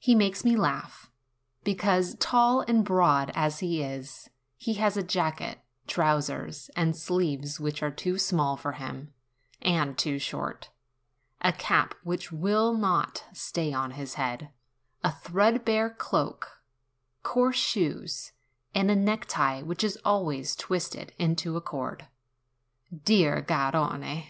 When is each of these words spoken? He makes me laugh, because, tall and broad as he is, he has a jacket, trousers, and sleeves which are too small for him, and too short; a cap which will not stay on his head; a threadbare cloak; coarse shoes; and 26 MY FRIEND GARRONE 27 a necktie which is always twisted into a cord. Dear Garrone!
He 0.00 0.16
makes 0.16 0.44
me 0.44 0.56
laugh, 0.56 1.12
because, 1.62 2.16
tall 2.16 2.62
and 2.62 2.84
broad 2.84 3.30
as 3.36 3.60
he 3.60 3.84
is, 3.84 4.30
he 4.56 4.74
has 4.82 4.96
a 4.96 5.02
jacket, 5.04 5.60
trousers, 5.86 6.70
and 6.74 6.96
sleeves 6.96 7.60
which 7.60 7.80
are 7.80 7.92
too 7.92 8.18
small 8.18 8.56
for 8.56 8.72
him, 8.72 9.14
and 9.62 9.96
too 9.96 10.18
short; 10.18 10.70
a 11.40 11.52
cap 11.52 11.94
which 12.02 12.32
will 12.32 12.74
not 12.74 13.26
stay 13.32 13.72
on 13.72 13.92
his 13.92 14.14
head; 14.14 14.50
a 15.04 15.12
threadbare 15.12 15.90
cloak; 15.90 16.60
coarse 17.22 17.54
shoes; 17.56 18.32
and 18.74 18.88
26 18.88 18.88
MY 18.88 19.04
FRIEND 19.04 19.04
GARRONE 19.04 19.64
27 19.66 19.68
a 19.68 19.68
necktie 19.68 19.68
which 19.68 19.84
is 19.84 20.02
always 20.04 20.56
twisted 20.56 21.12
into 21.16 21.56
a 21.56 21.60
cord. 21.60 22.08
Dear 23.04 23.40
Garrone! 23.40 24.24